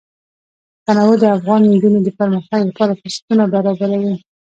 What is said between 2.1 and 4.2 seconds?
پرمختګ لپاره فرصتونه برابروي.